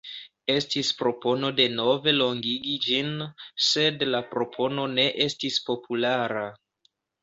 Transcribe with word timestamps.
Estis 0.53 0.87
propono 1.01 1.51
denove 1.59 2.15
longigi 2.17 2.73
ĝin, 2.87 3.13
sed 3.69 4.05
la 4.11 4.25
propono 4.35 4.91
ne 4.99 5.09
estis 5.31 5.65
populara. 5.73 6.49